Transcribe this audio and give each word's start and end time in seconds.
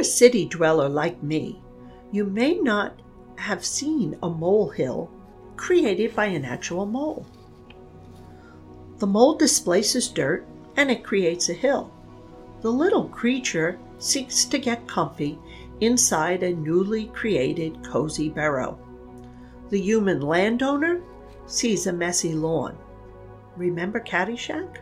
a 0.00 0.04
city 0.04 0.46
dweller 0.46 0.88
like 0.88 1.22
me, 1.22 1.60
you 2.10 2.24
may 2.24 2.54
not 2.54 2.98
have 3.36 3.64
seen 3.64 4.16
a 4.22 4.30
molehill 4.30 5.10
created 5.56 6.16
by 6.16 6.24
an 6.24 6.42
actual 6.42 6.86
mole. 6.86 7.26
The 8.96 9.06
mole 9.06 9.34
displaces 9.34 10.08
dirt 10.08 10.46
and 10.76 10.90
it 10.90 11.04
creates 11.04 11.50
a 11.50 11.54
hill. 11.54 11.92
The 12.62 12.72
little 12.72 13.08
creature 13.08 13.78
seeks 13.98 14.46
to 14.46 14.58
get 14.58 14.88
comfy 14.88 15.38
inside 15.80 16.42
a 16.42 16.54
newly 16.54 17.06
created 17.08 17.84
cozy 17.84 18.30
burrow. 18.30 18.78
The 19.68 19.80
human 19.80 20.22
landowner 20.22 21.02
sees 21.46 21.86
a 21.86 21.92
messy 21.92 22.32
lawn. 22.32 22.78
Remember 23.56 24.00
Caddyshack? 24.00 24.78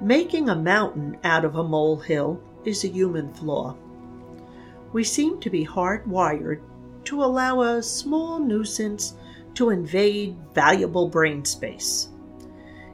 Making 0.00 0.48
a 0.48 0.56
mountain 0.56 1.18
out 1.22 1.44
of 1.44 1.56
a 1.56 1.64
molehill 1.64 2.40
is 2.68 2.84
a 2.84 2.88
human 2.88 3.32
flaw. 3.34 3.76
We 4.92 5.04
seem 5.04 5.40
to 5.40 5.50
be 5.50 5.66
hardwired 5.66 6.60
to 7.04 7.24
allow 7.24 7.62
a 7.62 7.82
small 7.82 8.38
nuisance 8.38 9.14
to 9.54 9.70
invade 9.70 10.36
valuable 10.54 11.08
brain 11.08 11.44
space. 11.44 12.08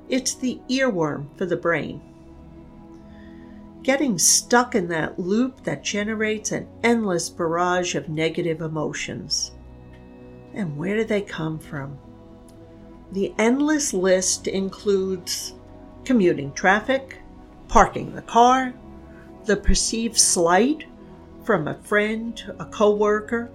It's 0.09 0.35
the 0.35 0.61
earworm 0.69 1.37
for 1.37 1.47
the 1.47 1.57
brain. 1.57 2.01
Getting 3.83 4.19
stuck 4.19 4.75
in 4.75 4.89
that 4.89 5.19
loop 5.19 5.63
that 5.65 5.85
generates 5.85 6.53
an 6.53 6.69
endless 6.83 7.29
barrage 7.29 7.95
of 7.95 8.09
negative 8.09 8.63
emotions. 8.63 9.53
And 10.55 10.77
where 10.77 10.97
do 10.97 11.05
they 11.05 11.21
come 11.21 11.59
from? 11.59 11.99
The 13.13 13.35
endless 13.39 13.93
list 13.93 14.47
includes 14.47 15.55
commuting 16.05 16.53
traffic, 16.53 17.19
parking 17.69 18.15
the 18.15 18.23
car, 18.23 18.73
the 19.47 19.57
perceived 19.57 20.19
slight 20.19 20.85
from 21.43 21.69
a 21.69 21.75
friend, 21.75 22.53
a 22.59 22.65
coworker, 22.67 23.51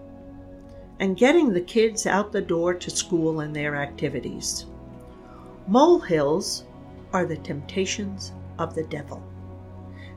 and 1.00 1.18
getting 1.18 1.54
the 1.54 1.62
kids 1.62 2.06
out 2.06 2.32
the 2.32 2.42
door 2.42 2.74
to 2.74 2.90
school 2.90 3.40
and 3.40 3.56
their 3.56 3.76
activities. 3.76 4.66
Molehills 5.68 6.66
are 7.14 7.26
the 7.26 7.38
temptations 7.38 8.34
of 8.58 8.76
the 8.76 8.84
devil. 8.84 9.24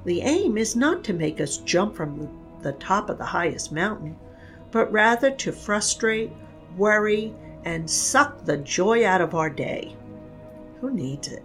The 0.05 0.21
aim 0.23 0.59
is 0.59 0.75
not 0.75 1.05
to 1.05 1.13
make 1.13 1.41
us 1.41 1.59
jump 1.59 1.95
from 1.95 2.29
the 2.61 2.73
top 2.73 3.09
of 3.09 3.19
the 3.19 3.25
highest 3.25 3.73
mountain, 3.73 4.17
but 4.71 4.91
rather 4.91 5.31
to 5.31 5.53
frustrate, 5.53 6.33
worry, 6.77 7.35
and 7.65 7.89
suck 7.89 8.45
the 8.45 8.57
joy 8.57 9.07
out 9.07 9.21
of 9.21 9.35
our 9.35 9.51
day. 9.51 9.97
Who 10.81 10.91
needs 10.91 11.29
it? 11.29 11.45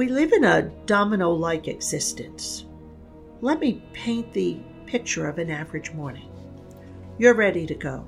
We 0.00 0.08
live 0.08 0.32
in 0.32 0.44
a 0.44 0.62
domino 0.86 1.30
like 1.30 1.68
existence. 1.68 2.64
Let 3.42 3.60
me 3.60 3.82
paint 3.92 4.32
the 4.32 4.58
picture 4.86 5.28
of 5.28 5.36
an 5.36 5.50
average 5.50 5.92
morning. 5.92 6.30
You're 7.18 7.34
ready 7.34 7.66
to 7.66 7.74
go. 7.74 8.06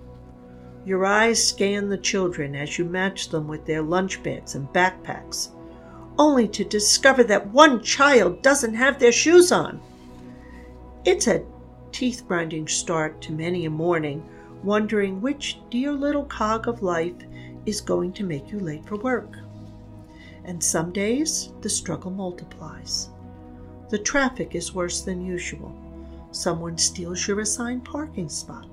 Your 0.87 1.05
eyes 1.05 1.47
scan 1.47 1.91
the 1.91 1.99
children 1.99 2.57
as 2.57 2.79
you 2.79 2.87
match 2.87 3.29
them 3.29 3.47
with 3.47 3.67
their 3.67 3.83
lunch 3.83 4.23
bags 4.23 4.55
and 4.55 4.67
backpacks, 4.69 5.51
only 6.17 6.49
to 6.49 6.65
discover 6.65 7.25
that 7.25 7.49
one 7.49 7.83
child 7.83 8.41
doesn't 8.41 8.73
have 8.73 8.99
their 8.99 9.13
shoes 9.13 9.53
on. 9.53 9.79
It's 11.05 11.27
a 11.27 11.45
teeth 11.91 12.25
grinding 12.27 12.69
start 12.69 13.21
to 13.21 13.33
many 13.33 13.67
a 13.67 13.71
morning, 13.71 14.27
wondering 14.63 15.21
which 15.21 15.59
dear 15.69 15.93
little 15.93 16.25
cog 16.25 16.69
of 16.69 16.83
life 16.83 17.23
is 17.67 17.83
going 17.83 18.15
to 18.15 18.25
make 18.25 18.51
you 18.51 18.61
late 18.61 18.87
for 18.87 18.97
work. 18.97 19.37
And 20.45 20.63
some 20.63 20.93
days 20.93 21.53
the 21.61 21.71
struggle 21.71 22.11
multiplies. 22.11 23.11
The 23.91 23.99
traffic 23.99 24.55
is 24.55 24.75
worse 24.75 25.03
than 25.03 25.25
usual. 25.25 25.77
Someone 26.31 26.79
steals 26.79 27.27
your 27.29 27.41
assigned 27.41 27.85
parking 27.85 28.29
spot 28.29 28.67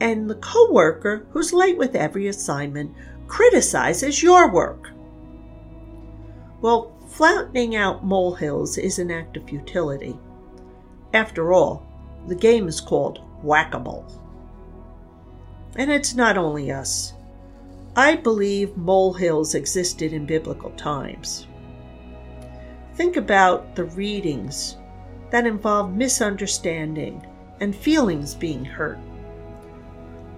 and 0.00 0.28
the 0.28 0.34
coworker 0.36 1.26
who's 1.30 1.52
late 1.52 1.78
with 1.78 1.94
every 1.94 2.28
assignment 2.28 2.94
criticizes 3.26 4.22
your 4.22 4.52
work. 4.52 4.90
Well, 6.60 6.92
flattening 7.08 7.76
out 7.76 8.04
molehills 8.04 8.78
is 8.78 8.98
an 8.98 9.10
act 9.10 9.36
of 9.36 9.48
futility. 9.48 10.18
After 11.12 11.52
all, 11.52 11.86
the 12.26 12.34
game 12.34 12.68
is 12.68 12.80
called 12.80 13.20
whack 13.42 13.74
a 13.74 13.78
mole. 13.78 14.06
And 15.76 15.90
it's 15.90 16.14
not 16.14 16.36
only 16.36 16.70
us. 16.70 17.14
I 17.96 18.16
believe 18.16 18.76
molehills 18.76 19.54
existed 19.54 20.12
in 20.12 20.26
biblical 20.26 20.70
times. 20.70 21.46
Think 22.96 23.16
about 23.16 23.76
the 23.76 23.84
readings 23.84 24.76
that 25.30 25.46
involve 25.46 25.94
misunderstanding 25.94 27.24
and 27.60 27.74
feelings 27.74 28.34
being 28.34 28.64
hurt. 28.64 28.98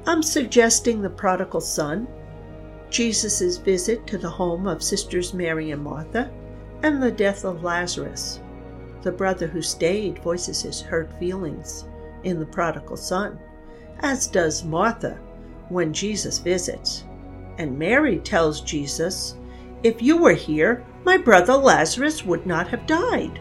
I'm 0.07 0.23
suggesting 0.23 1.01
the 1.01 1.09
prodigal 1.09 1.63
son, 1.63 2.07
Jesus' 2.91 3.57
visit 3.57 4.07
to 4.07 4.19
the 4.19 4.31
home 4.31 4.67
of 4.67 4.83
Sisters 4.83 5.33
Mary 5.33 5.71
and 5.71 5.83
Martha, 5.83 6.31
and 6.83 7.03
the 7.03 7.11
death 7.11 7.45
of 7.45 7.65
Lazarus. 7.65 8.41
The 9.01 9.13
brother 9.13 9.47
who 9.47 9.63
stayed 9.63 10.23
voices 10.23 10.61
his 10.61 10.83
hurt 10.83 11.11
feelings 11.19 11.89
in 12.23 12.39
the 12.39 12.47
prodigal 12.47 12.99
son, 12.99 13.39
as 14.01 14.27
does 14.27 14.63
Martha 14.63 15.19
when 15.71 15.95
Jesus 15.95 16.39
visits. 16.39 17.05
And 17.59 17.79
Mary 17.79 18.19
tells 18.19 18.61
Jesus, 18.61 19.37
If 19.83 20.03
you 20.03 20.17
were 20.17 20.35
here, 20.35 20.85
my 21.05 21.17
brother 21.17 21.55
Lazarus 21.55 22.25
would 22.25 22.47
not 22.47 22.69
have 22.69 22.87
died. 22.87 23.41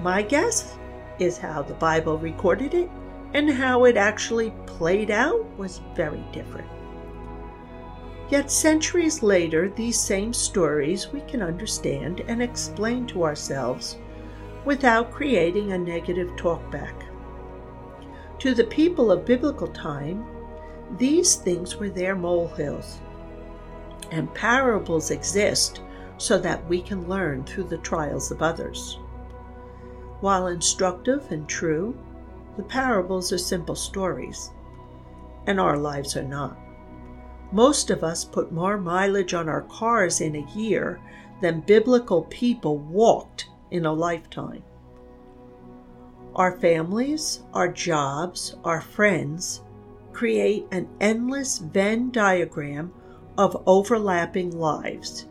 My 0.00 0.22
guess 0.22 0.76
is 1.18 1.38
how 1.38 1.62
the 1.62 1.74
Bible 1.74 2.18
recorded 2.18 2.74
it 2.74 2.90
and 3.34 3.50
how 3.50 3.84
it 3.84 3.96
actually 3.96 4.52
played 4.66 5.10
out 5.10 5.44
was 5.58 5.80
very 5.94 6.24
different. 6.32 6.68
Yet 8.30 8.50
centuries 8.50 9.22
later, 9.22 9.70
these 9.70 9.98
same 9.98 10.32
stories 10.32 11.12
we 11.12 11.20
can 11.22 11.42
understand 11.42 12.20
and 12.28 12.42
explain 12.42 13.06
to 13.08 13.24
ourselves 13.24 13.96
without 14.64 15.10
creating 15.10 15.72
a 15.72 15.78
negative 15.78 16.28
talkback. 16.36 17.04
To 18.40 18.54
the 18.54 18.64
people 18.64 19.10
of 19.10 19.24
biblical 19.24 19.68
time, 19.68 20.26
these 20.96 21.36
things 21.36 21.76
were 21.76 21.90
their 21.90 22.16
molehills. 22.16 23.00
And 24.10 24.32
parables 24.32 25.10
exist 25.10 25.82
so 26.16 26.38
that 26.38 26.66
we 26.68 26.80
can 26.80 27.08
learn 27.08 27.44
through 27.44 27.64
the 27.64 27.78
trials 27.78 28.30
of 28.30 28.42
others. 28.42 28.98
While 30.20 30.48
instructive 30.48 31.30
and 31.30 31.48
true, 31.48 31.94
the 32.56 32.62
parables 32.62 33.32
are 33.32 33.38
simple 33.38 33.76
stories, 33.76 34.50
and 35.46 35.60
our 35.60 35.76
lives 35.76 36.16
are 36.16 36.24
not. 36.24 36.58
Most 37.52 37.90
of 37.90 38.02
us 38.02 38.24
put 38.24 38.50
more 38.50 38.78
mileage 38.78 39.32
on 39.32 39.48
our 39.48 39.62
cars 39.62 40.20
in 40.20 40.36
a 40.36 40.58
year 40.58 41.00
than 41.40 41.60
biblical 41.60 42.22
people 42.24 42.78
walked 42.78 43.48
in 43.70 43.86
a 43.86 43.92
lifetime. 43.92 44.62
Our 46.34 46.58
families, 46.58 47.42
our 47.54 47.68
jobs, 47.68 48.56
our 48.64 48.80
friends 48.80 49.62
create 50.18 50.66
an 50.72 50.88
endless 51.00 51.58
Venn 51.58 52.10
diagram 52.10 52.92
of 53.38 53.62
overlapping 53.66 54.50
lives. 54.50 55.26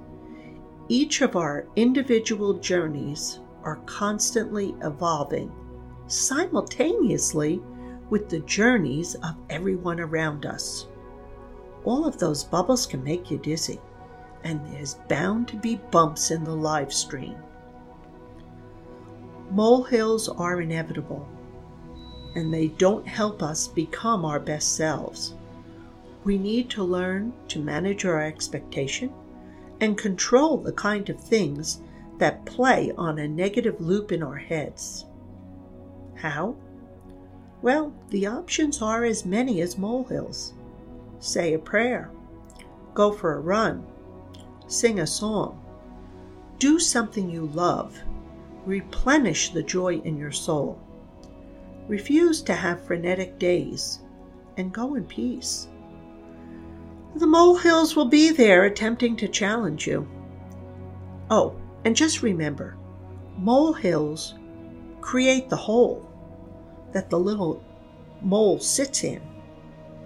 Each 0.87 1.19
of 1.19 1.35
our 1.35 1.67
individual 1.75 2.53
journeys 2.53 3.41
are 3.65 3.81
constantly 3.85 4.73
evolving 4.81 5.51
simultaneously 6.07 7.61
with 8.09 8.29
the 8.29 8.39
journeys 8.39 9.15
of 9.15 9.35
everyone 9.49 9.99
around 9.99 10.45
us. 10.45 10.87
All 11.83 12.07
of 12.07 12.17
those 12.17 12.45
bubbles 12.45 12.85
can 12.85 13.03
make 13.03 13.29
you 13.29 13.39
dizzy, 13.39 13.81
and 14.45 14.65
there's 14.67 15.01
bound 15.09 15.49
to 15.49 15.57
be 15.57 15.81
bumps 15.91 16.31
in 16.31 16.45
the 16.45 16.55
live 16.55 16.93
stream. 16.93 17.35
Molehills 19.51 20.29
are 20.29 20.61
inevitable, 20.61 21.27
and 22.37 22.53
they 22.53 22.67
don't 22.67 23.07
help 23.07 23.41
us 23.41 23.67
become 23.67 24.23
our 24.23 24.39
best 24.39 24.75
selves. 24.75 25.33
We 26.23 26.37
need 26.37 26.69
to 26.69 26.83
learn 26.83 27.33
to 27.47 27.57
manage 27.57 28.05
our 28.05 28.21
expectation 28.21 29.11
and 29.81 29.97
control 29.97 30.57
the 30.57 30.71
kind 30.71 31.09
of 31.09 31.19
things 31.19 31.81
that 32.19 32.45
play 32.45 32.93
on 32.95 33.17
a 33.17 33.27
negative 33.27 33.81
loop 33.81 34.11
in 34.11 34.21
our 34.21 34.35
heads. 34.35 35.05
How? 36.13 36.55
Well, 37.63 37.91
the 38.11 38.27
options 38.27 38.83
are 38.83 39.03
as 39.03 39.25
many 39.25 39.61
as 39.61 39.79
molehills. 39.79 40.53
Say 41.19 41.55
a 41.55 41.59
prayer, 41.59 42.11
go 42.93 43.11
for 43.11 43.33
a 43.33 43.39
run, 43.39 43.83
sing 44.67 44.99
a 44.99 45.07
song, 45.07 45.59
do 46.59 46.77
something 46.77 47.31
you 47.31 47.47
love, 47.47 47.99
replenish 48.63 49.49
the 49.49 49.63
joy 49.63 49.95
in 50.01 50.17
your 50.17 50.31
soul. 50.31 50.79
Refuse 51.87 52.41
to 52.43 52.53
have 52.53 52.83
frenetic 52.83 53.39
days 53.39 53.99
and 54.57 54.73
go 54.73 54.95
in 54.95 55.05
peace. 55.05 55.67
The 57.15 57.27
molehills 57.27 57.95
will 57.95 58.05
be 58.05 58.31
there 58.31 58.65
attempting 58.65 59.15
to 59.17 59.27
challenge 59.27 59.87
you. 59.87 60.07
Oh, 61.29 61.55
and 61.85 61.95
just 61.95 62.21
remember 62.21 62.77
molehills 63.37 64.33
create 64.99 65.49
the 65.49 65.55
hole 65.55 66.09
that 66.91 67.09
the 67.09 67.19
little 67.19 67.63
mole 68.21 68.59
sits 68.59 69.03
in, 69.03 69.21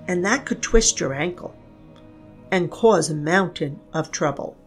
and 0.07 0.23
that 0.25 0.45
could 0.45 0.61
twist 0.61 0.99
your 0.99 1.13
ankle 1.13 1.55
and 2.51 2.69
cause 2.69 3.09
a 3.09 3.15
mountain 3.15 3.79
of 3.93 4.11
trouble. 4.11 4.57